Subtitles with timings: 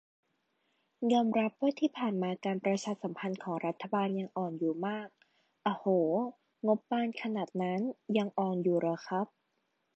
[1.13, 5.07] "ยอมรับว่าที่ผ่านมาการประชาสัมพันธ์ของรัฐบาลยังอ่อนอยู่มาก"
[5.65, 5.85] อะโห
[6.67, 7.79] งบบานขนาดนั้น
[8.17, 9.27] ยังอ่อนอยู่เหรอครับ